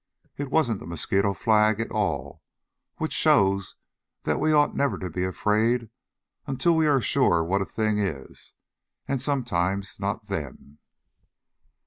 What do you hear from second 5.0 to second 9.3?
be afraid until we are sure what a thing is and